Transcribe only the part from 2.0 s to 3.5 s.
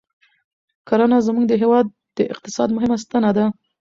د اقتصاد مهمه ستنه ده